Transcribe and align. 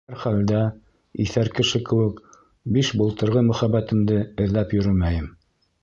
Һәр 0.09 0.17
хәлдә, 0.21 0.61
иҫәр 1.25 1.51
кеше 1.59 1.81
кеүек 1.91 2.23
биш 2.79 2.91
былтырғы 3.03 3.47
мөхәббәтемде 3.53 4.19
эҙләп 4.47 4.79
йөрөмәйем. 4.81 5.31